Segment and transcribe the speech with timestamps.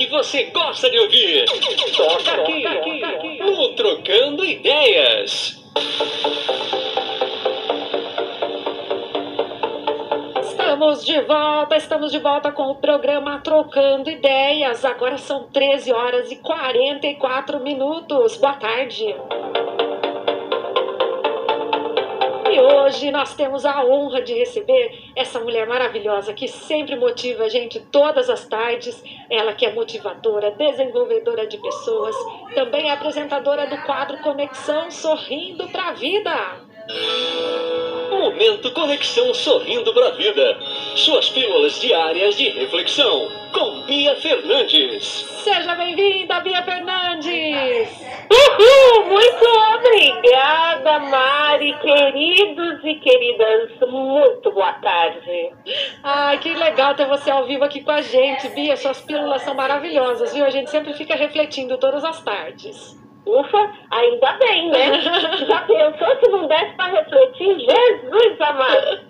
[0.00, 1.44] que você gosta de ouvir.
[1.94, 2.64] Toca aqui,
[3.38, 5.62] no Trocando Ideias.
[10.80, 14.82] Estamos de volta, estamos de volta com o programa Trocando Ideias.
[14.82, 18.38] Agora são 13 horas e 44 minutos.
[18.38, 19.14] Boa tarde.
[22.50, 27.48] E hoje nós temos a honra de receber essa mulher maravilhosa que sempre motiva a
[27.50, 29.04] gente todas as tardes.
[29.28, 32.16] Ela que é motivadora, desenvolvedora de pessoas,
[32.54, 36.70] também é apresentadora do quadro Conexão Sorrindo para a Vida.
[38.10, 40.58] Momento Conexão Sorrindo para a Vida.
[41.00, 43.26] Suas pílulas diárias de reflexão.
[43.54, 45.02] Com Bia Fernandes.
[45.42, 47.88] Seja bem-vinda, Bia Fernandes!
[48.30, 49.44] Uhul, muito
[49.76, 55.50] obrigada, Mari, queridos e queridas, muito boa tarde.
[56.04, 58.76] Ai, que legal ter você ao vivo aqui com a gente, Bia.
[58.76, 60.44] Suas pílulas são maravilhosas, viu?
[60.44, 62.99] A gente sempre fica refletindo todas as tardes.
[63.26, 64.98] Ufa, ainda bem, né?
[65.46, 67.58] Já pensou se não desse para refletir?
[67.60, 69.00] Jesus amado!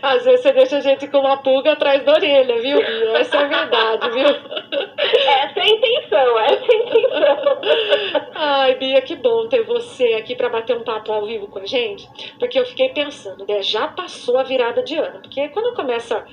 [0.00, 3.18] Às vezes você deixa a gente com uma pulga atrás da orelha, viu, Bia?
[3.18, 4.26] Essa é a verdade, viu?
[5.12, 7.60] Essa é a intenção, essa é a intenção.
[8.34, 11.66] Ai, Bia, que bom ter você aqui para bater um papo ao vivo com a
[11.66, 12.08] gente,
[12.38, 13.62] porque eu fiquei pensando, né?
[13.62, 16.24] Já passou a virada de ano, porque quando começa,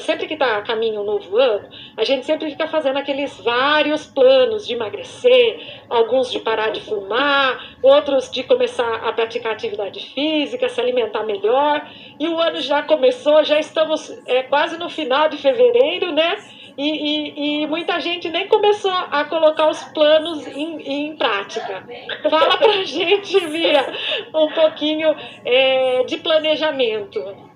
[0.00, 4.06] sempre que tá a caminho um novo ano, a gente sempre fica fazendo aqueles vários
[4.06, 10.68] planos de emagrecer, alguns de parar de fumar, outros de começar a praticar atividade física,
[10.68, 11.88] se alimentar melhor.
[12.18, 16.36] E o ano já começou, já estamos é, quase no final de fevereiro, né?
[16.76, 21.84] E, e, e, muita gente nem começou a colocar os planos em, em prática.
[22.30, 23.84] Fala pra gente, Via,
[24.32, 25.14] um pouquinho
[25.44, 27.47] é, de planejamento.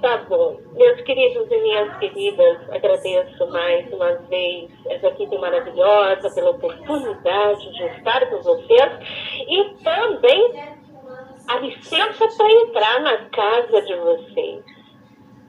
[0.00, 0.58] Tá bom.
[0.72, 7.84] Meus queridos e minhas queridas, agradeço mais uma vez essa equipe maravilhosa pela oportunidade de
[7.98, 8.92] estar com vocês
[9.46, 10.74] e também
[11.48, 14.64] a licença para entrar na casa de vocês,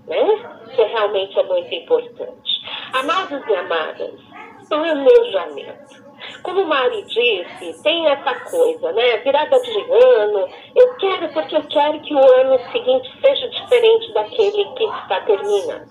[0.08, 0.66] né?
[0.76, 2.62] Que realmente é muito importante.
[2.94, 4.20] Amados e amadas,
[4.68, 6.03] planejamento.
[6.42, 9.18] Como o Mari disse, tem essa coisa, né?
[9.18, 14.66] Virada de ano, eu quero porque eu quero que o ano seguinte seja diferente daquele
[14.76, 15.88] que está terminando.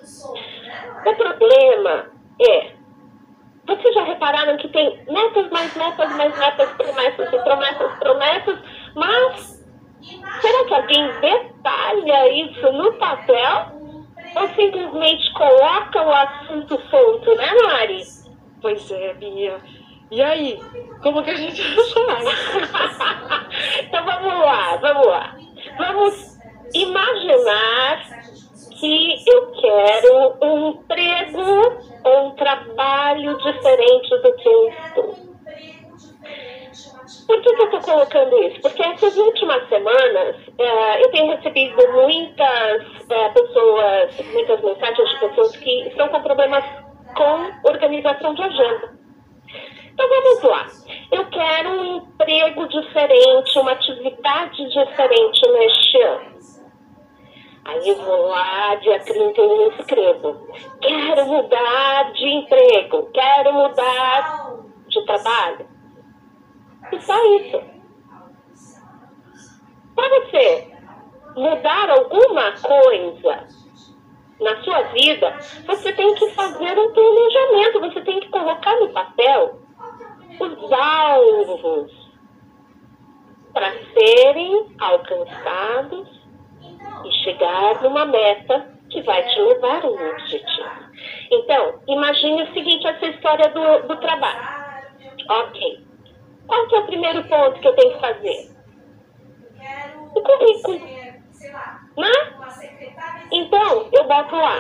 [1.07, 2.11] O problema
[2.41, 2.73] é,
[3.67, 8.59] vocês já repararam que tem metas, mais metas, mais metas, promessas e promessas, promessas,
[8.95, 9.65] mas
[10.41, 13.83] será que alguém detalha isso no papel?
[14.35, 18.03] Ou simplesmente coloca o assunto solto, né, Mari?
[18.63, 19.61] Pois é, Bia.
[20.13, 20.61] E aí,
[21.03, 21.63] como que a gente
[23.83, 25.35] então vamos lá, vamos lá.
[25.79, 26.39] Vamos
[26.75, 28.05] imaginar
[28.79, 31.41] que eu quero um emprego
[32.05, 35.17] ou um trabalho diferente do que eu estou.
[37.27, 38.61] Por que, que eu estou colocando isso?
[38.61, 45.57] Porque essas últimas semanas é, eu tenho recebido muitas é, pessoas, muitas mensagens de pessoas
[45.57, 46.65] que estão com problemas
[47.17, 49.02] com organização de agenda.
[50.43, 50.67] Vamos lá.
[51.13, 56.33] Eu quero um emprego diferente, uma atividade diferente neste ano.
[57.65, 60.49] Aí eu vou lá, dia 31 escrevo.
[60.81, 64.57] Quero mudar de emprego, quero mudar
[64.89, 65.69] de trabalho.
[66.91, 67.63] E só isso.
[69.95, 70.73] Para você
[71.37, 73.47] mudar alguma coisa
[74.41, 79.62] na sua vida, você tem que fazer um planejamento, você tem que colocar no papel
[80.73, 81.93] alvos
[83.53, 86.23] para serem alcançados
[87.05, 90.71] e chegar numa meta que vai te levar a um objetivo.
[91.31, 94.63] Então, imagine o seguinte, essa história do, do trabalho.
[95.29, 95.87] Ok.
[96.47, 98.51] Qual que é o primeiro ponto que eu tenho que fazer?
[100.15, 100.81] O currículo.
[101.97, 102.13] Né?
[103.31, 104.59] Então, eu boto lá.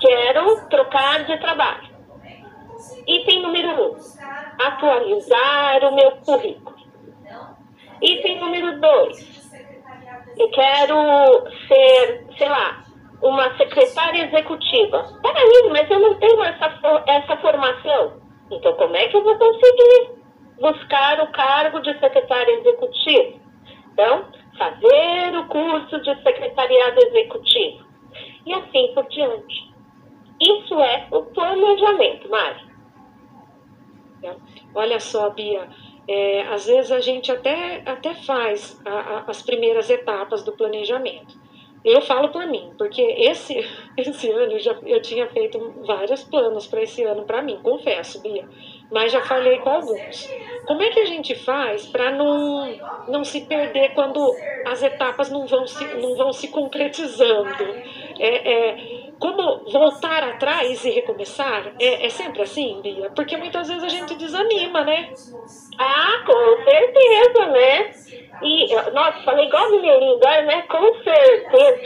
[0.00, 1.87] Quero trocar de trabalho.
[3.08, 3.96] Item número um,
[4.60, 6.76] atualizar o meu currículo.
[8.02, 9.50] Item número dois,
[10.36, 12.84] eu quero ser, sei lá,
[13.22, 15.04] uma secretária executiva.
[15.22, 18.20] Peraí, mas eu não tenho essa, essa formação.
[18.50, 20.10] Então, como é que eu vou conseguir
[20.60, 23.38] buscar o cargo de secretária executiva?
[23.90, 24.26] Então,
[24.58, 27.86] fazer o curso de secretariado executivo.
[28.44, 29.72] E assim por diante.
[30.40, 32.28] Isso é o planejamento,
[34.22, 34.38] Mari.
[34.74, 35.68] Olha só, Bia,
[36.08, 41.37] é, às vezes a gente até, até faz a, a, as primeiras etapas do planejamento.
[41.88, 43.54] Eu falo por mim, porque esse,
[43.96, 48.20] esse ano eu, já, eu tinha feito vários planos para esse ano para mim, confesso,
[48.20, 48.46] Bia,
[48.90, 50.28] mas já falei com alguns.
[50.66, 54.34] Como é que a gente faz para não, não se perder quando
[54.66, 57.64] as etapas não vão se, não vão se concretizando?
[58.18, 61.72] É, é, como voltar atrás e recomeçar?
[61.80, 63.10] É, é sempre assim, Bia?
[63.10, 65.12] Porque muitas vezes a gente desanima, né?
[65.78, 67.90] Ah, com certeza, né?
[68.42, 70.62] E, nossa, falei igual mineirinho agora, né?
[70.62, 71.80] Com certeza.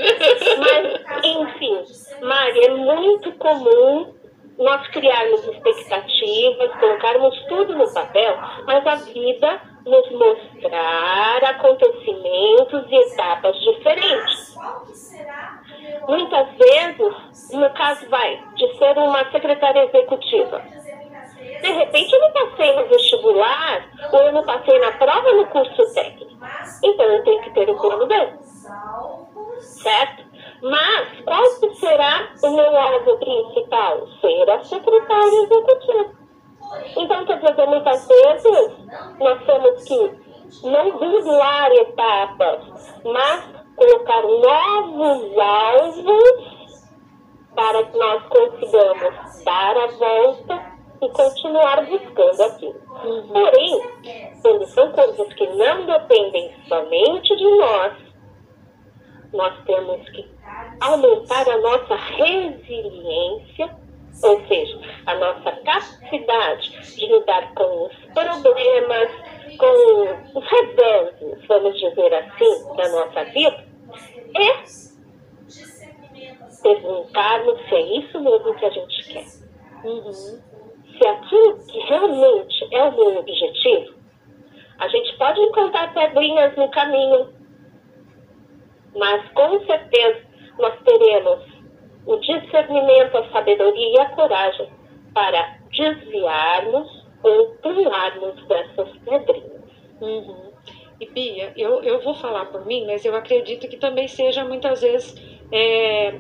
[0.58, 1.84] Mas, enfim,
[2.22, 4.14] Mari, é muito comum
[4.58, 13.58] nós criarmos expectativas, colocarmos tudo no papel, mas a vida nos mostrar acontecimentos e etapas
[13.60, 14.54] diferentes.
[16.06, 20.62] Muitas vezes, no caso vai, de ser uma secretária executiva.
[21.62, 25.94] De repente eu não passei no vestibular, ou eu não passei na prova no curso
[25.94, 26.32] técnico.
[26.82, 28.14] Então eu tenho que ter o plano B.
[29.60, 30.24] Certo?
[30.60, 31.44] Mas qual
[31.74, 34.08] será o meu alvo principal?
[34.20, 36.22] Ser a secretária executiva.
[36.96, 38.72] Então, quer dizer, muitas vezes
[39.20, 43.44] nós temos que não driblar etapas, mas
[43.76, 46.52] colocar novos alvos
[47.54, 50.71] para que nós consigamos dar a volta
[51.02, 52.80] e continuar buscando aquilo.
[53.28, 53.82] Porém,
[54.40, 57.92] quando são coisas que não dependem somente de nós,
[59.32, 60.30] nós temos que
[60.80, 63.76] aumentar a nossa resiliência,
[64.22, 69.10] ou seja, a nossa capacidade de lidar com os problemas,
[69.58, 73.64] com os reveses, vamos dizer assim, da nossa vida,
[74.36, 74.92] é
[76.62, 79.26] perguntarmos se é isso mesmo que a gente quer.
[79.84, 80.52] Uhum.
[81.02, 81.58] Se aquilo
[81.88, 83.94] realmente é o meu objetivo,
[84.78, 87.28] a gente pode encontrar pedrinhas no caminho,
[88.94, 90.20] mas com certeza
[90.60, 91.40] nós teremos
[92.06, 94.68] o discernimento, a sabedoria e a coragem
[95.12, 99.62] para desviarmos ou pularmos dessas pedrinhas.
[100.00, 100.52] Uhum.
[101.00, 104.82] E Bia, eu, eu vou falar por mim, mas eu acredito que também seja muitas
[104.82, 105.16] vezes
[105.50, 106.14] é,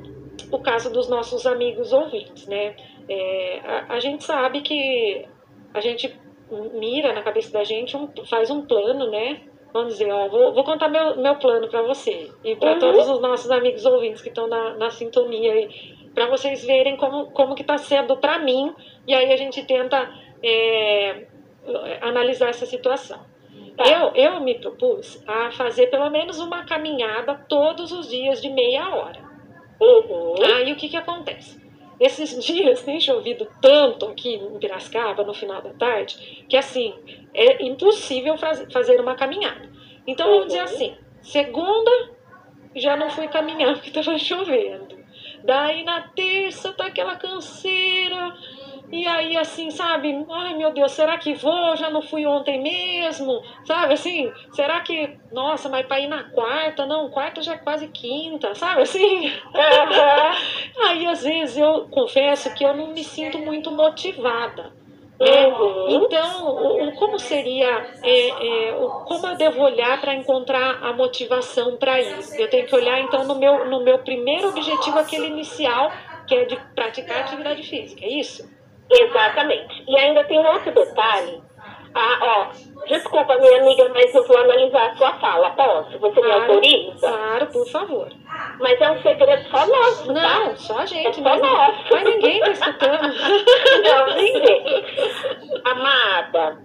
[0.50, 2.74] o caso dos nossos amigos ouvintes, né?
[3.08, 5.26] É, a, a, gente sabe que
[5.74, 6.14] a gente
[6.74, 9.40] mira na cabeça da gente, um, faz um plano, né?
[9.72, 12.78] Vamos dizer, ó, vou, vou contar meu, meu plano para você e para uhum.
[12.78, 15.68] todos os nossos amigos ouvintes que estão na, na sintonia aí,
[16.14, 18.74] para vocês verem como, como que está sendo para mim
[19.06, 20.12] e aí a gente tenta
[20.42, 21.26] é,
[22.02, 23.20] analisar essa situação.
[23.76, 23.84] Tá.
[23.88, 28.94] Eu, eu me propus a fazer pelo menos uma caminhada todos os dias de meia
[28.94, 29.20] hora.
[29.80, 30.34] Uhum.
[30.44, 31.61] Aí o que, que acontece?
[32.00, 36.94] Esses dias tem chovido tanto aqui em Piracicaba no final da tarde que assim
[37.34, 39.70] é impossível faz, fazer uma caminhada.
[40.06, 41.90] Então vamos dizer assim, segunda
[42.74, 45.02] já não fui caminhar porque estava chovendo.
[45.44, 48.36] Daí na terça tá aquela canseira,
[48.92, 50.26] e aí, assim, sabe?
[50.30, 51.74] Ai, meu Deus, será que vou?
[51.76, 53.42] Já não fui ontem mesmo?
[53.64, 54.30] Sabe, assim?
[54.52, 55.16] Será que...
[55.32, 56.84] Nossa, mas para ir na quarta?
[56.84, 59.28] Não, quarta já é quase quinta, sabe, assim?
[59.28, 60.86] Uhum.
[60.86, 64.70] aí, às vezes, eu confesso que eu não me sinto muito motivada.
[65.18, 66.04] Uhum.
[66.04, 71.78] Então, o, como seria, é, é, o, como eu devo olhar para encontrar a motivação
[71.78, 72.34] para isso?
[72.38, 75.90] Eu tenho que olhar, então, no meu, no meu primeiro objetivo, aquele inicial,
[76.26, 78.60] que é de praticar atividade física, é isso?
[78.92, 79.84] Exatamente.
[79.88, 81.42] E ainda tem outro detalhe.
[81.94, 85.50] Ah, ó, desculpa, minha amiga, mas eu vou analisar a sua fala.
[85.50, 85.98] Posso?
[85.98, 87.08] Você claro, me autoriza?
[87.08, 88.08] Claro, por favor.
[88.60, 90.12] Mas é um segredo só nosso, tá?
[90.14, 90.56] Não, tá?
[90.56, 91.08] só a gente.
[91.08, 91.84] É só mas, nosso.
[91.90, 93.02] mas ninguém tá escutando.
[93.82, 94.84] Não, ninguém.
[95.64, 96.58] Amada,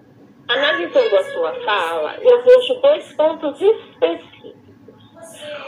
[0.48, 4.58] analisando a sua fala, eu vejo dois pontos específicos.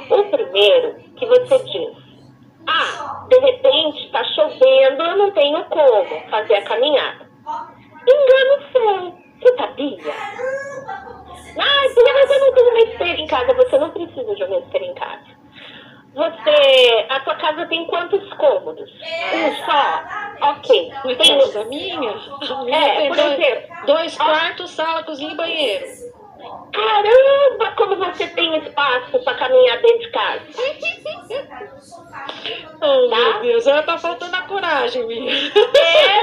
[0.09, 2.08] O primeiro, que você diz,
[2.67, 7.29] ah, de repente está chovendo, eu não tenho como fazer a caminhada.
[8.07, 9.19] Engano seu.
[9.39, 10.13] Você sabia?
[11.57, 13.53] Ah, mas eu não tenho uma esteira em casa.
[13.53, 15.39] Você não precisa de uma esteira em casa.
[16.13, 18.89] Você, a tua casa tem quantos cômodos?
[19.33, 20.49] Um só?
[20.51, 20.91] Ok.
[21.17, 21.61] Tem...
[21.61, 22.11] A minha?
[22.11, 23.85] A minha é, por dois, exemplo.
[23.85, 25.85] Dois quartos, sala, cozinha e banheiro.
[26.73, 27.28] Caramba,
[28.13, 30.41] você tem espaço para caminhar dentro de casa.
[32.81, 33.15] oh, tá?
[33.15, 35.31] meu Deus, ela tá faltando a coragem, minha.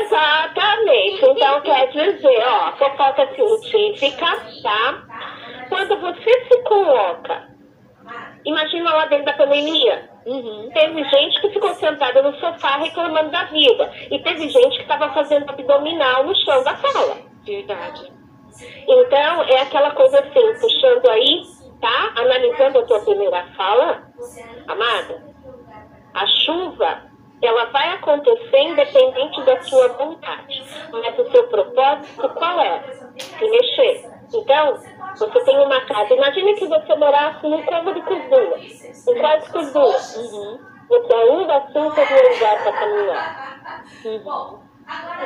[0.03, 1.25] Exatamente.
[1.25, 4.27] Então, quer dizer, ó, fofoca científica,
[4.63, 5.03] tá?
[5.69, 7.49] Quando você se coloca,
[8.45, 10.69] imagina lá dentro da pandemia, Uhum.
[10.75, 13.93] Teve gente que ficou sentada no sofá reclamando da vida.
[14.11, 17.19] E teve gente que estava fazendo abdominal no chão da sala.
[17.45, 18.13] Verdade.
[18.89, 21.43] Então, é aquela coisa assim, puxando aí,
[21.81, 22.13] tá?
[22.17, 24.03] Analisando a tua primeira fala,
[24.67, 25.23] amada,
[26.15, 27.03] a chuva,
[27.43, 30.63] ela vai acontecer independente da sua vontade.
[30.91, 32.83] Mas o seu propósito qual é?
[33.19, 34.11] Se mexer.
[34.33, 34.79] Então,
[35.19, 36.15] você tem uma casa.
[36.15, 38.57] Imagine que você morasse num cômodo cozinha.
[39.09, 40.25] Em quase cozinha.
[40.25, 40.59] Uhum.
[40.89, 43.85] Você ainda assim teria lugar para caminhar.
[44.05, 44.67] Uhum.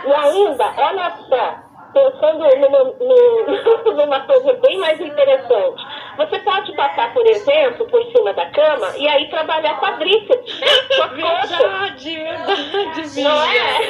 [0.06, 2.94] E ainda, olha só, pensando numa,
[3.94, 5.84] numa coisa bem mais interessante.
[6.16, 10.66] Você pode passar, por exemplo, por cima da cama e aí trabalhar quadríceps, né?
[11.14, 13.80] Verdade, verdade, Não é?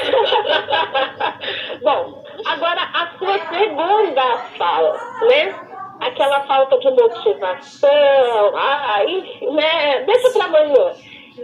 [1.82, 5.54] Bom, agora a sua segunda fala, né?
[6.00, 10.02] Aquela falta de motivação, ai, né?
[10.04, 10.94] Deixa pra amanhã.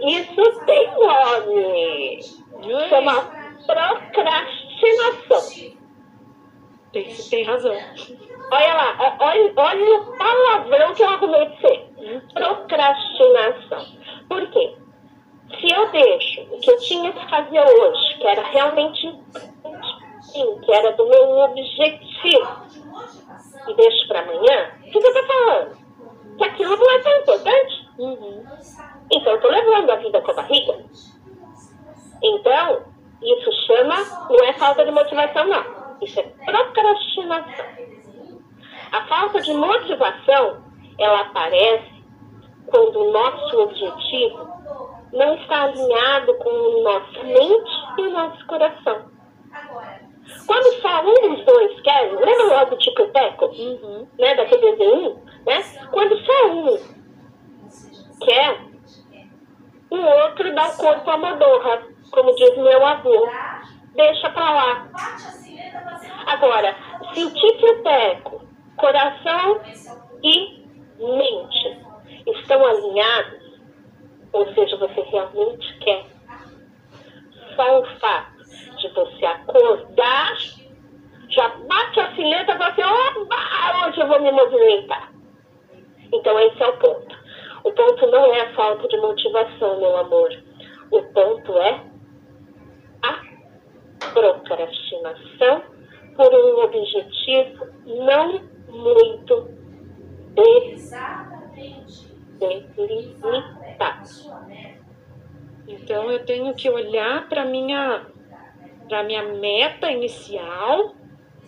[0.01, 2.19] Isso tem nome.
[2.89, 3.37] Chama
[3.67, 5.76] procrastinação.
[6.91, 7.75] Tem, tem razão.
[8.51, 11.89] Olha lá, olha, olha o palavrão que eu arrumei de ser.
[12.33, 13.85] Procrastinação.
[14.29, 14.75] Por quê?
[15.59, 19.15] Se eu deixo o que eu tinha que fazer hoje, que era realmente
[20.21, 22.67] sim, que era do meu objetivo,
[23.67, 25.77] e deixo para amanhã, o que você está falando?
[26.37, 27.89] Que aquilo não é tão importante?
[27.97, 28.45] Uhum.
[29.11, 30.85] Então, eu estou levando a vida com a barriga.
[32.21, 32.83] Então,
[33.21, 33.95] isso chama,
[34.29, 35.76] não é falta de motivação, não.
[36.01, 37.65] Isso é procrastinação.
[38.91, 40.63] A falta de motivação,
[40.97, 42.03] ela aparece
[42.67, 44.47] quando o nosso objetivo
[45.13, 49.09] não está alinhado com nossa mente e nosso coração.
[50.45, 53.45] Quando só um dos dois quer, lembra lá do Tico Teco?
[53.45, 54.07] Uhum.
[54.19, 55.21] Né, daquele desenho?
[55.45, 55.63] Né?
[55.91, 56.77] Quando só um
[58.19, 58.59] quer,
[59.89, 63.29] o outro dá o corpo à modorra, como diz meu avô.
[63.95, 64.87] Deixa pra lá.
[66.25, 66.75] Agora,
[67.13, 68.41] se o Tico e o Teco,
[68.75, 69.61] coração
[70.23, 70.65] e
[70.99, 71.85] mente
[72.27, 73.59] estão alinhados,
[74.33, 76.05] ou seja, você realmente quer,
[77.55, 78.37] só o fato
[78.77, 80.37] de você acordar,
[81.29, 85.11] já bate a sineta e você, opa, hoje eu vou me movimentar.
[86.13, 87.17] Então esse é o ponto.
[87.63, 90.29] O ponto não é a falta de motivação, meu amor.
[90.91, 91.83] O ponto é
[93.03, 95.63] a procrastinação
[96.15, 99.49] por um objetivo não muito
[102.39, 104.09] delimitado.
[105.67, 108.05] Então eu tenho que olhar para minha
[108.87, 110.95] para minha meta inicial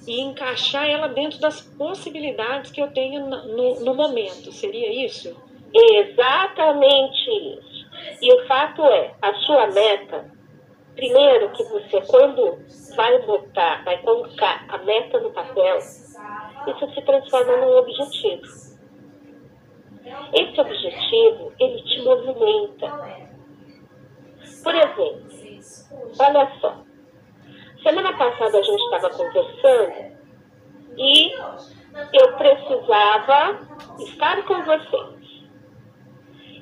[0.06, 0.20] e
[0.60, 4.52] encaixar ela dentro das possibilidades que eu tenho no, no momento.
[4.52, 5.36] Seria isso?
[5.74, 7.90] Exatamente isso.
[8.22, 10.40] E o fato é, a sua meta
[10.96, 12.60] Primeiro que você, quando
[12.98, 18.42] vai botar, vai colocar a meta no papel, isso se transforma num objetivo.
[20.34, 23.28] Esse objetivo, ele te movimenta.
[24.62, 25.22] Por exemplo,
[26.20, 26.84] olha só.
[27.82, 30.19] Semana passada a gente estava conversando
[31.00, 31.32] e
[32.14, 33.68] eu precisava
[34.00, 35.20] estar com vocês.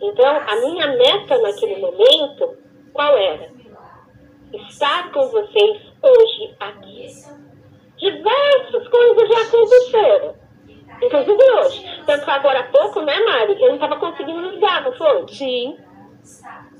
[0.01, 2.57] Então, a minha meta naquele momento,
[2.93, 3.57] qual era?
[4.53, 7.07] estar com vocês hoje aqui.
[7.97, 10.35] Diversas coisas já aconteceram.
[11.01, 12.03] Inclusive hoje.
[12.05, 13.61] Tanto agora há pouco, né, Mari?
[13.61, 15.27] Eu não estava conseguindo ligar, não foi?
[15.29, 15.77] Sim.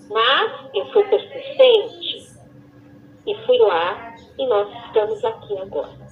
[0.10, 2.28] Mas eu fui persistente
[3.26, 6.07] e fui lá e nós estamos aqui agora.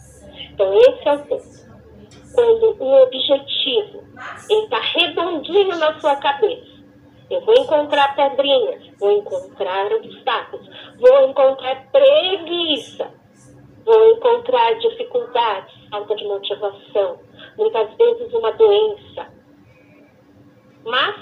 [0.53, 1.65] Então esse é o ponto.
[2.33, 4.03] Quando o objetivo
[4.49, 6.75] está redondinho na sua cabeça,
[7.29, 13.11] eu vou encontrar pedrinhas, vou encontrar obstáculos, vou encontrar preguiça,
[13.85, 17.19] vou encontrar dificuldades, falta de motivação,
[17.57, 19.27] muitas vezes uma doença.
[20.83, 21.15] Mas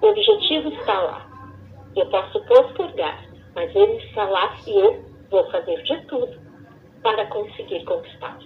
[0.00, 1.26] o objetivo está lá.
[1.96, 6.49] Eu posso postergar, mas ele está lá e eu vou fazer de tudo
[7.02, 8.38] para conseguir conquistar.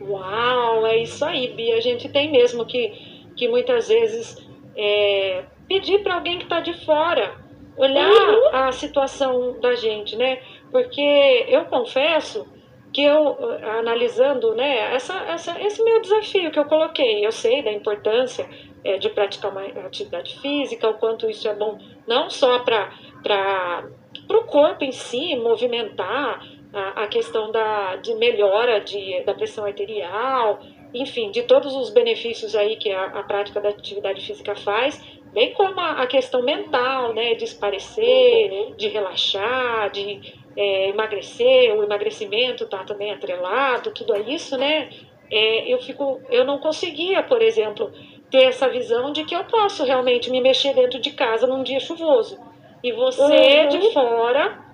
[0.00, 1.76] Uau, é isso aí, Bia.
[1.76, 2.88] A gente tem mesmo que,
[3.36, 4.36] que muitas vezes
[4.76, 7.34] é, pedir para alguém que está de fora
[7.76, 8.48] olhar uhum.
[8.52, 10.40] a situação da gente, né?
[10.70, 12.46] Porque eu confesso
[12.92, 13.36] que eu,
[13.78, 18.48] analisando né, essa, essa, esse meu desafio que eu coloquei, eu sei da importância
[18.82, 23.84] é, de praticar uma atividade física, o quanto isso é bom, não só para
[24.30, 26.40] o corpo em si, movimentar
[26.76, 30.60] a, a questão da, de melhora de, da pressão arterial,
[30.92, 35.02] enfim, de todos os benefícios aí que a, a prática da atividade física faz,
[35.32, 40.20] bem como a, a questão mental, né, de esparecer, de relaxar, de
[40.54, 44.90] é, emagrecer, o emagrecimento está também atrelado, tudo isso, né,
[45.30, 47.90] é, eu fico, eu não conseguia, por exemplo,
[48.30, 51.80] ter essa visão de que eu posso realmente me mexer dentro de casa num dia
[51.80, 52.38] chuvoso.
[52.82, 53.68] E você uhum.
[53.68, 54.65] de fora,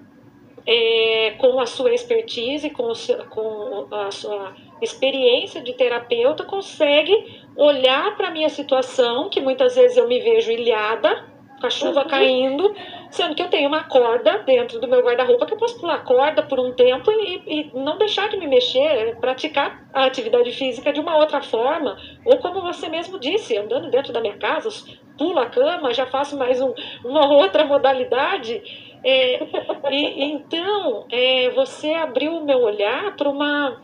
[0.67, 7.15] é, com a sua expertise, com, o seu, com a sua experiência de terapeuta, consegue
[7.57, 12.03] olhar para a minha situação, que muitas vezes eu me vejo ilhada, com a chuva
[12.03, 12.09] uhum.
[12.09, 12.75] caindo,
[13.09, 15.99] sendo que eu tenho uma corda dentro do meu guarda-roupa que eu posso pular a
[16.01, 20.93] corda por um tempo e, e, não deixar de me mexer, praticar a atividade física
[20.93, 24.69] de uma outra forma, ou como você mesmo disse, andando dentro da minha casa,
[25.17, 28.91] pulo a cama, já faço mais um, uma outra modalidade.
[29.05, 29.43] É,
[29.91, 33.83] e, então, é, você abriu o meu olhar para uma,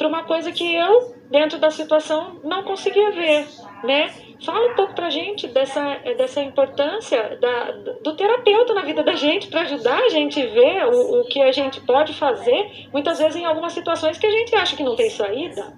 [0.00, 3.46] uma coisa que eu, dentro da situação, não conseguia ver,
[3.82, 4.10] né?
[4.44, 9.48] Fala um pouco pra gente dessa, dessa importância da, do terapeuta na vida da gente,
[9.48, 13.34] para ajudar a gente a ver o, o que a gente pode fazer, muitas vezes
[13.34, 15.76] em algumas situações que a gente acha que não tem saída.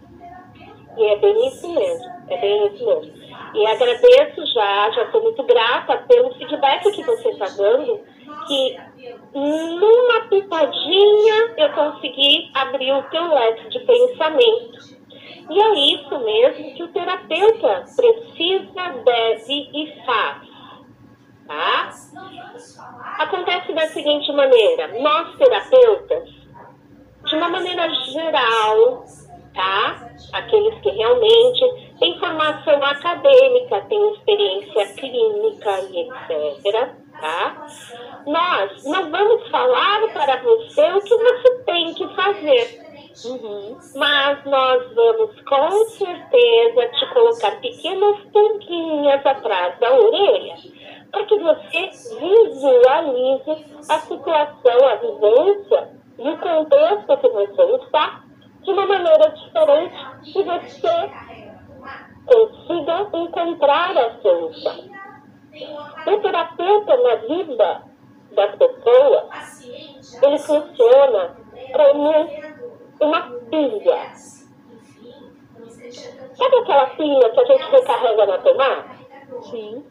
[0.99, 3.13] E é bem isso mesmo, é bem isso mesmo.
[3.55, 8.01] E agradeço já, já estou muito grata pelo feedback que você está dando,
[8.51, 8.77] que
[9.33, 15.01] numa pitadinha eu consegui abrir o teu leque de pensamento
[15.49, 20.51] e é isso mesmo que o terapeuta precisa, deve e faz.
[21.47, 21.91] Tá?
[23.19, 26.29] Acontece da seguinte maneira: nós terapeutas,
[27.25, 29.05] de uma maneira geral,
[29.55, 30.11] tá?
[30.33, 37.00] Aqueles que realmente têm formação acadêmica, têm experiência clínica e etc.
[37.21, 37.67] Tá?
[38.27, 42.91] Nós não vamos falar para você o que você tem que fazer
[43.25, 43.77] Uhum.
[43.97, 50.57] Mas nós vamos com certeza te colocar pequenas pontinhas atrás da orelha
[51.11, 58.23] para que você visualize a situação, a vivência e o contexto que você está
[58.63, 61.11] de uma maneira diferente e você
[62.27, 64.90] consiga encontrar a solução.
[66.07, 67.83] O terapeuta na vida
[68.33, 69.61] das pessoas,
[70.23, 71.37] ele funciona
[71.73, 72.31] como
[73.01, 74.15] uma pilha.
[76.35, 78.85] Sabe aquela pilha que a gente recarrega na tomada?
[79.43, 79.85] Sim.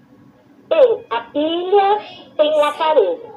[0.67, 1.99] Bem, a pilha
[2.37, 3.29] tem um aparelho.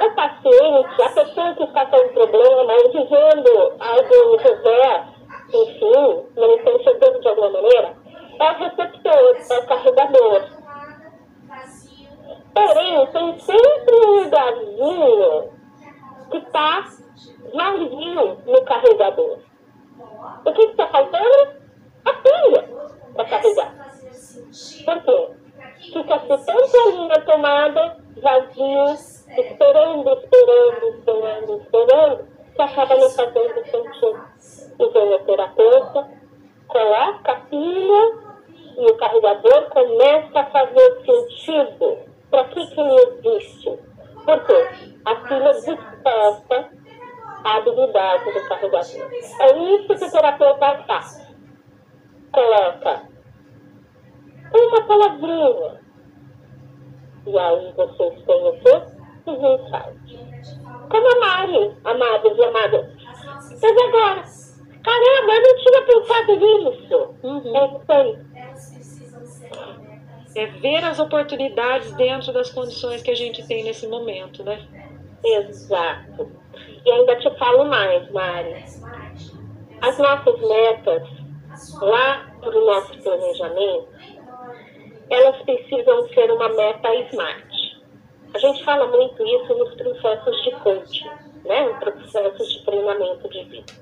[0.00, 5.20] O paciente, a pessoa que está com um problema ou vivendo algo reverso,
[5.52, 7.96] enfim, manifestando de alguma maneira,
[8.40, 10.60] o receptor, o carregador.
[12.54, 15.52] Porém, tem sempre um lugarzinho
[16.30, 16.88] que está
[17.54, 19.38] vazio no carregador.
[20.44, 21.60] O que está faltando?
[22.04, 22.68] A pilha
[23.14, 23.74] para carregar.
[24.84, 25.28] Por quê?
[25.92, 28.84] Fica-se ali na tomada, vazio,
[29.36, 34.24] esperando, esperando, esperando, esperando, que acaba não fazendo sentido.
[34.78, 36.08] O veloterapeuta
[36.68, 38.29] coloca a pilha
[38.80, 41.98] e o carregador começa a fazer sentido.
[42.30, 43.78] Para que, que ele existe?
[44.24, 44.68] Por quê?
[45.04, 46.70] A pilha desperta
[47.44, 49.12] a habilidade do carregador.
[49.40, 51.36] É isso que o terapeuta faz.
[52.32, 53.02] Coloca
[54.54, 55.80] uma palavrinha.
[57.26, 58.82] E aí vocês têm o quê?
[59.26, 60.60] Os insights.
[60.88, 62.86] Como a Mari, amados e amadas.
[63.62, 64.22] Mas agora,
[64.82, 67.14] caramba, eu não tinha pensado nisso.
[67.22, 67.56] Uhum.
[67.88, 68.29] É.
[70.34, 74.66] É ver as oportunidades dentro das condições que a gente tem nesse momento, né?
[75.24, 76.30] Exato.
[76.84, 78.64] E ainda te falo mais, Mari.
[79.82, 81.08] As nossas metas,
[81.80, 83.88] lá para o nosso planejamento,
[85.10, 87.80] elas precisam ser uma meta smart.
[88.32, 91.10] A gente fala muito isso nos processos de coaching,
[91.44, 91.68] né?
[91.68, 93.72] Nos processos de treinamento de vida.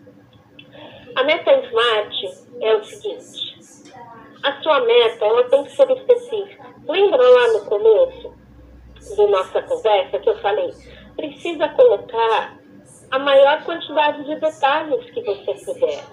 [1.15, 2.29] A meta smart
[2.61, 3.58] é o seguinte:
[4.69, 6.67] sua meta ela tem que ser específica.
[6.87, 8.35] Lembra lá no começo
[9.17, 10.71] da nossa conversa que eu falei?
[11.17, 12.59] Precisa colocar
[13.11, 16.05] a maior quantidade de detalhes que você puder.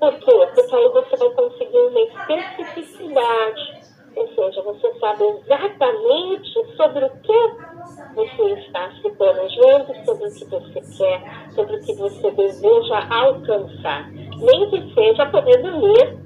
[0.00, 0.48] Por quê?
[0.54, 3.84] Porque aí você vai conseguir uma especificidade.
[4.16, 10.44] Ou seja, você sabe exatamente sobre o que você está se planejando, sobre o que
[10.46, 14.10] você quer, sobre o que você deseja alcançar.
[14.10, 16.23] Nem que seja poder ler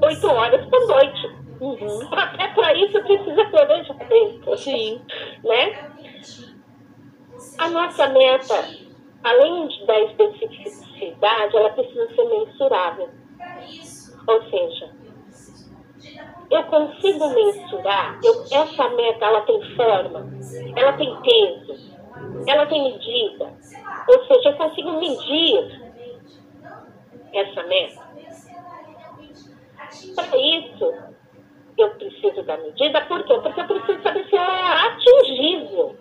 [0.00, 1.38] 8 horas por noite.
[1.60, 2.08] Uhum.
[2.12, 5.00] Até para isso precisa planejar tempo Sim.
[5.44, 5.90] Né?
[7.58, 8.54] A nossa meta,
[9.24, 13.10] além da especificidade, ela precisa ser mensurável.
[14.26, 14.90] Ou seja,
[16.50, 20.26] eu consigo mensurar, eu, essa meta ela tem forma,
[20.76, 21.98] ela tem peso,
[22.46, 23.52] ela tem medida.
[24.08, 25.90] Ou seja, eu consigo medir
[27.34, 28.07] essa meta.
[30.14, 30.94] Para isso,
[31.78, 33.34] eu preciso da medida, por quê?
[33.42, 35.96] Porque eu preciso saber se ela é atingível.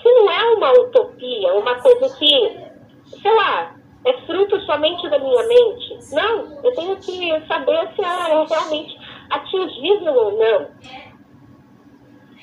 [0.00, 5.42] Se não é uma utopia, uma coisa que, sei lá, é fruto somente da minha
[5.44, 5.98] mente.
[6.12, 8.96] Não, eu tenho que saber se ela é realmente
[9.30, 10.68] atingível ou não.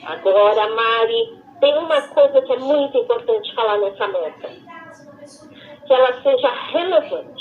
[0.04, 4.49] Agora, Mari, tem uma coisa que é muito importante falar nessa meta.
[5.86, 7.40] Que ela seja relevante.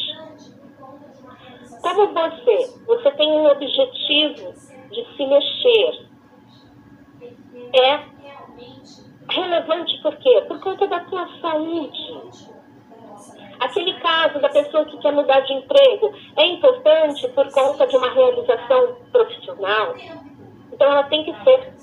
[1.80, 4.52] Como você, você tem um objetivo
[4.90, 6.10] de se mexer.
[7.72, 8.00] É
[9.30, 10.44] relevante por quê?
[10.48, 12.50] Por conta da tua saúde.
[13.60, 18.10] Aquele caso da pessoa que quer mudar de emprego é importante por conta de uma
[18.10, 19.94] realização profissional.
[20.72, 21.74] Então ela tem que ser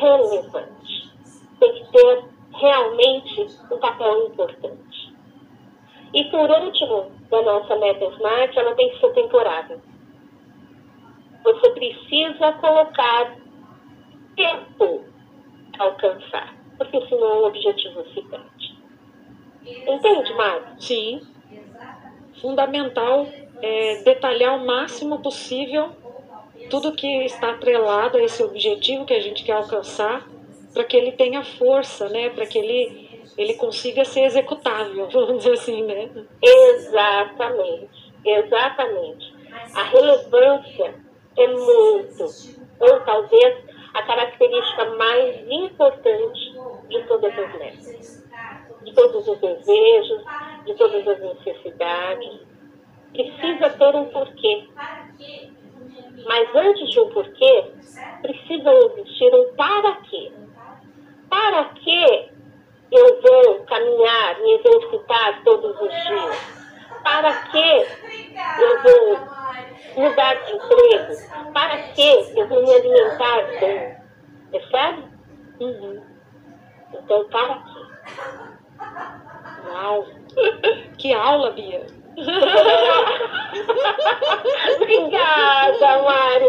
[0.00, 1.10] relevante.
[1.58, 5.14] Tem que ter realmente um papel importante.
[6.12, 9.80] E por último, da nossa meta Smart, ela tem que ser temporária.
[11.42, 13.36] Você precisa colocar
[14.36, 15.04] tempo
[15.78, 18.78] a alcançar, porque senão o objetivo se perde.
[19.86, 20.66] Entende, Mário?
[20.78, 21.20] Sim.
[22.40, 23.26] Fundamental
[23.62, 25.92] é detalhar o máximo possível
[26.70, 30.26] tudo que está atrelado a esse objetivo que a gente quer alcançar,
[30.72, 32.30] para que ele tenha força, né?
[32.30, 33.03] Para que ele,
[33.36, 36.10] ele consiga ser executável, vamos dizer assim, né?
[36.42, 39.34] Exatamente, exatamente.
[39.74, 40.94] A relevância
[41.36, 42.24] é muito,
[42.80, 46.52] ou talvez a característica mais importante
[46.88, 48.24] de todas as metas,
[48.82, 50.22] de todos os desejos,
[50.66, 52.40] de todas as necessidades.
[53.12, 54.68] Precisa ter um porquê.
[56.26, 57.64] Mas antes de um porquê,
[58.22, 60.32] precisa existir um para quê.
[61.28, 62.33] Para que
[62.96, 66.64] eu vou caminhar e exercitar todos os dias?
[67.02, 67.86] Para que
[68.58, 69.18] eu vou
[69.96, 71.52] mudar de emprego?
[71.52, 73.96] Para que eu vou me alimentar bem?
[74.50, 75.04] Percebe?
[75.60, 76.02] Uhum.
[76.92, 77.84] Então, para quê?
[79.68, 80.06] Uau!
[80.98, 81.86] Que aula, Bia!
[84.76, 86.48] Obrigada, Mari.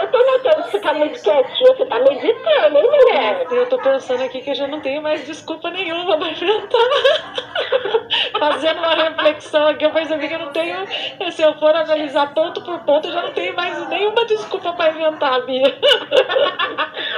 [0.00, 3.46] Eu tô notando que você tá muito quietinha, você tá meditando, hein, mulher?
[3.50, 6.80] Eu tô pensando aqui que eu já não tenho mais desculpa nenhuma pra inventar.
[8.38, 10.86] Fazendo uma reflexão aqui, eu percebi que eu não tenho.
[11.30, 14.90] Se eu for analisar ponto por ponto, eu já não tenho mais nenhuma desculpa pra
[14.90, 15.62] inventar, Bia.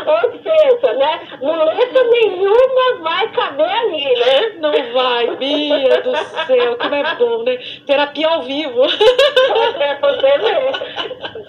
[0.07, 1.21] Ou seja, né?
[1.41, 4.49] Muleta nenhuma vai caber ali, né?
[4.59, 7.59] Não vai, Bia do céu, como é bom, né?
[7.87, 8.83] Terapia ao vivo.
[8.83, 10.73] É, você mesmo.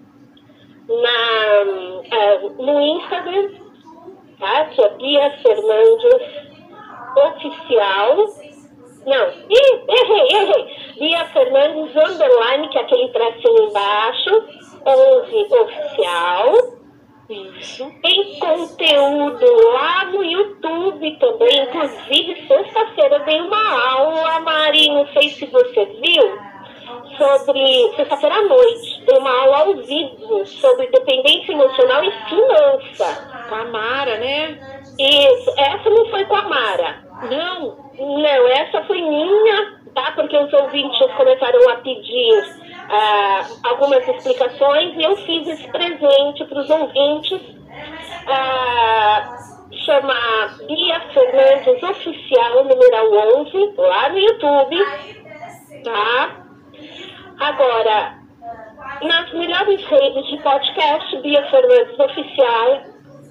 [0.89, 3.51] na, uh, no Instagram,
[4.39, 4.67] tá?
[4.67, 6.15] Que é Bia Fernandes
[7.17, 8.29] Oficial
[9.07, 10.77] não, Ih, errei, errei.
[10.99, 14.45] Bia Fernandes, underline, que é aquele tracinho embaixo,
[14.87, 16.80] 11 oficial.
[17.31, 17.89] Isso.
[18.03, 21.63] Tem conteúdo lá no YouTube também.
[21.63, 26.39] Inclusive, sexta-feira dei uma aula, Mari, não sei se você viu,
[27.17, 27.93] sobre.
[27.95, 29.05] Sexta-feira à noite.
[29.07, 33.47] Dei uma aula ao vivo sobre dependência emocional e finança.
[33.49, 34.59] Com a Mara, né?
[34.99, 35.55] Isso.
[35.57, 37.05] Essa não foi com a Mara.
[37.31, 37.91] Não.
[37.97, 40.13] Não, essa foi minha, tá?
[40.13, 46.61] Porque os ouvintes começaram a pedir uh, algumas explicações e eu fiz esse presente para
[46.61, 47.41] os ouvintes.
[48.27, 49.51] Uh,
[49.85, 50.15] chama
[50.67, 54.77] Bia Fernandes Oficial, numeral 11, lá no YouTube,
[55.85, 56.37] tá?
[57.39, 58.19] Agora,
[59.03, 62.83] nas melhores redes de podcast, Bia Fernandes Oficial,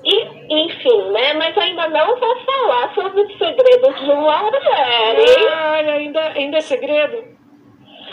[0.03, 1.33] e, enfim, né?
[1.33, 5.15] Mas ainda não vou falar sobre os segredos de uma mulher?
[5.51, 7.38] Ai, ainda, ainda é segredo?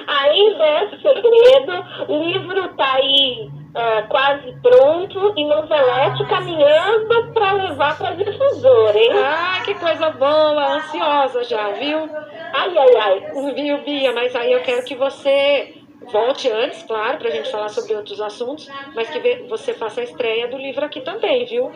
[0.07, 1.85] Ainda é segredo.
[2.09, 9.11] O livro está aí uh, quase pronto e novelete caminhando para levar para difusor, hein?
[9.15, 10.77] Ah, que coisa boa!
[10.77, 12.09] Ansiosa já, viu?
[12.55, 13.55] Ai, ai, ai.
[13.55, 14.13] Viu, Bia?
[14.13, 15.75] Mas aí eu quero que você
[16.11, 20.05] volte antes, claro, para a gente falar sobre outros assuntos, mas que você faça a
[20.05, 21.71] estreia do livro aqui também, viu?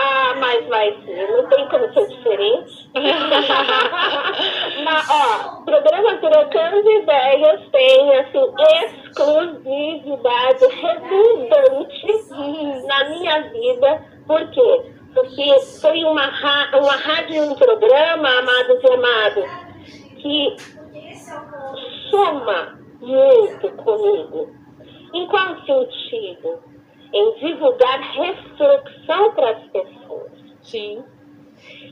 [0.00, 2.88] Ah, mas vai ser, não tem como ser diferente.
[4.84, 8.54] mas, ó, programa Trocando Ideias tem, assim,
[9.08, 12.14] exclusividade redundante
[12.86, 14.04] na minha vida.
[14.24, 14.92] Por quê?
[15.12, 16.30] Porque foi uma,
[16.74, 19.50] uma rádio e um programa, amados e amados,
[20.22, 20.56] que
[22.08, 24.48] soma muito comigo.
[25.12, 26.67] Em qual sentido?
[27.12, 30.32] Em divulgar reflexão para as pessoas.
[30.62, 31.04] Sim.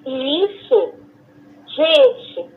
[0.06, 0.94] E isso,
[1.68, 2.50] gente,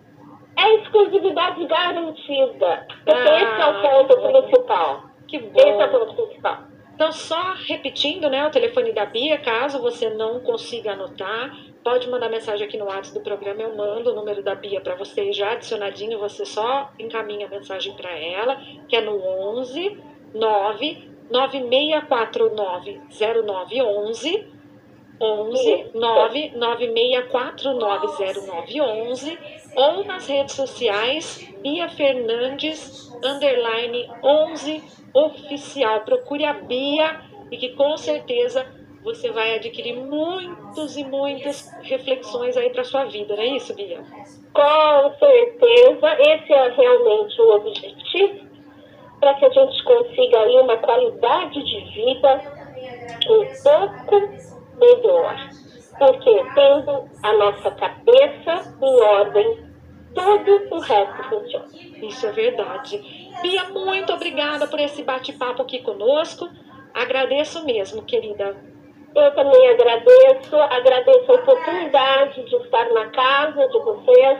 [0.57, 2.87] é exclusividade garantida.
[3.05, 5.03] Porque ah, esse é o ponto principal.
[5.27, 5.59] Que bom.
[5.59, 6.69] Esse é o ponto principal.
[6.99, 12.27] Então, só repetindo, né, o telefone da Bia, caso você não consiga anotar, pode mandar
[12.27, 15.53] mensagem aqui no WhatsApp do programa, eu mando o número da Bia para você já
[15.53, 18.57] adicionadinho, você só encaminha a mensagem para ela,
[18.89, 19.97] que é no 11
[20.33, 24.59] 9 9649 0911
[25.21, 28.07] 11 9 9649
[28.67, 29.37] 0911
[29.75, 34.81] ou nas redes sociais Bia Fernandes underline 11
[35.13, 36.01] oficial.
[36.01, 38.65] Procure a Bia e que com certeza
[39.03, 44.03] você vai adquirir muitos e muitas reflexões aí para sua vida, não é isso, Bia?
[44.53, 48.48] Com certeza, esse é realmente o objetivo
[49.19, 52.41] para que a gente consiga aí uma qualidade de vida
[53.29, 54.29] um pouco
[54.77, 55.35] melhor.
[55.97, 59.69] Porque tendo a nossa cabeça em ordem,
[60.15, 61.65] todo o resto funciona.
[62.01, 63.01] Isso é verdade.
[63.41, 66.47] Bia, muito obrigada por esse bate-papo aqui conosco.
[66.93, 68.55] Agradeço mesmo, querida.
[69.15, 74.39] Eu também agradeço, agradeço a oportunidade de estar na casa de vocês.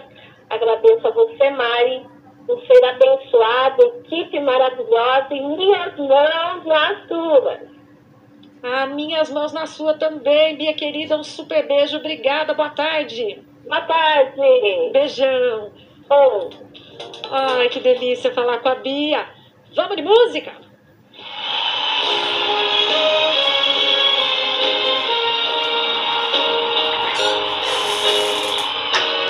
[0.50, 2.06] Agradeço a você, Mari,
[2.50, 7.60] por ser abençoada, equipe maravilhosa e minhas mãos nas suas.
[8.64, 11.16] Ah, minhas mãos na sua também, Bia querida.
[11.16, 11.98] Um super beijo.
[11.98, 12.56] Obrigada.
[12.56, 13.44] Boa tarde.
[13.68, 14.42] Boa tarde.
[14.92, 15.72] Beijão.
[16.10, 16.50] Oh.
[17.30, 19.28] Ai, que delícia falar com a Bia.
[19.76, 20.52] Vamos de música?